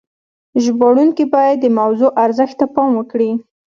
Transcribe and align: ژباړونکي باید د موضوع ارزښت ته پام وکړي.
ژباړونکي 0.63 1.25
باید 1.33 1.57
د 1.61 1.65
موضوع 1.79 2.09
ارزښت 2.23 2.55
ته 2.59 2.65
پام 2.75 2.91
وکړي. 2.95 3.31